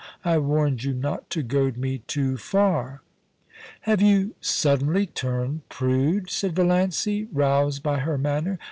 [0.25, 3.03] I warned you not to goad me too far.'
[3.45, 3.51] *
[3.81, 6.27] Have you suddenly turned prude?
[6.31, 8.57] said Valiancy, roused by her manner.